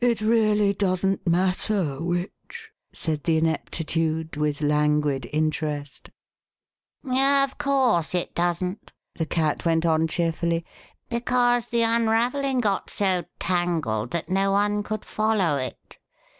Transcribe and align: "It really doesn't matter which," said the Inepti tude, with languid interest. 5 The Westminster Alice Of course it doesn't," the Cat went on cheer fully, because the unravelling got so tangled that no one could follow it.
"It 0.11 0.19
really 0.19 0.73
doesn't 0.73 1.27
matter 1.27 2.01
which," 2.01 2.71
said 2.91 3.23
the 3.23 3.39
Inepti 3.39 3.85
tude, 3.85 4.35
with 4.35 4.59
languid 4.59 5.29
interest. 5.31 6.09
5 7.03 7.03
The 7.03 7.09
Westminster 7.11 7.23
Alice 7.29 7.43
Of 7.51 7.57
course 7.59 8.15
it 8.15 8.33
doesn't," 8.33 8.93
the 9.13 9.25
Cat 9.27 9.63
went 9.63 9.85
on 9.85 10.07
cheer 10.07 10.33
fully, 10.33 10.65
because 11.07 11.67
the 11.67 11.83
unravelling 11.83 12.61
got 12.61 12.89
so 12.89 13.25
tangled 13.37 14.09
that 14.09 14.27
no 14.27 14.51
one 14.53 14.81
could 14.81 15.05
follow 15.05 15.57
it. 15.57 15.99